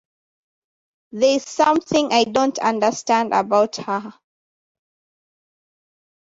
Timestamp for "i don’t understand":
2.11-3.35